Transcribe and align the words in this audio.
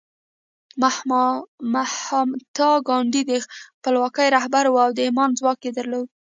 مهاتما 1.73 2.71
ګاندي 2.87 3.21
د 3.31 3.31
خپلواکۍ 3.77 4.27
رهبر 4.35 4.65
و 4.69 4.75
او 4.85 4.89
د 4.97 4.99
ایمان 5.07 5.29
ځواک 5.39 5.59
یې 5.65 5.71
درلود 5.77 6.07